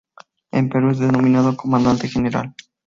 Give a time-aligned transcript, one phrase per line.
[0.51, 2.55] En Perú es denominado Comandante General.